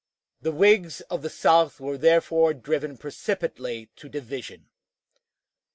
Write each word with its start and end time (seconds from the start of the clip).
The 0.41 0.51
Whigs 0.51 1.01
of 1.11 1.21
the 1.21 1.29
South 1.29 1.79
were 1.79 1.95
therefore 1.95 2.55
driven 2.55 2.97
precipitately 2.97 3.91
to 3.97 4.09
division. 4.09 4.65